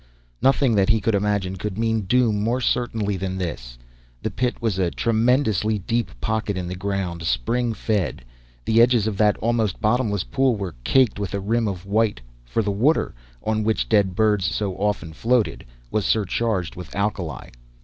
[0.41, 3.77] Nothing that he could imagine could mean doom more certainly than this.
[4.23, 8.25] The Pit was a tremendously deep pocket in the ground, spring fed.
[8.65, 12.63] The edges of that almost bottomless pool were caked with a rim of white for
[12.63, 17.49] the water, on which dead birds so often floated, was surcharged with alkali.